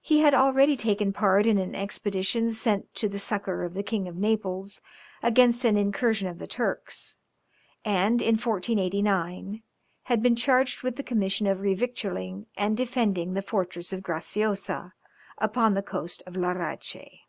He 0.00 0.20
had 0.20 0.34
already 0.34 0.76
taken 0.76 1.12
part 1.12 1.46
in 1.46 1.58
an 1.58 1.74
expedition 1.74 2.50
sent 2.50 2.94
to 2.94 3.08
the 3.08 3.18
succour 3.18 3.64
of 3.64 3.74
the 3.74 3.82
King 3.82 4.06
of 4.06 4.14
Naples 4.14 4.80
against 5.20 5.64
an 5.64 5.76
incursion 5.76 6.28
of 6.28 6.38
the 6.38 6.46
Turks, 6.46 7.16
and 7.84 8.22
in 8.22 8.34
1489, 8.36 9.64
had 10.04 10.22
been 10.22 10.36
charged 10.36 10.84
with 10.84 10.94
the 10.94 11.02
commission 11.02 11.48
of 11.48 11.58
revictualling 11.58 12.46
and 12.56 12.76
defending 12.76 13.34
the 13.34 13.42
fortress 13.42 13.92
of 13.92 14.02
Graciosa, 14.04 14.92
upon 15.38 15.74
the 15.74 15.82
coast 15.82 16.22
of 16.24 16.36
Larache. 16.36 17.24